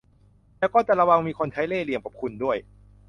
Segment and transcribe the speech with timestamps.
[0.57, 2.57] แต่ก็ระวังจะมีคนใช้เล่ห์เหลี่ยมกับคุณด้วย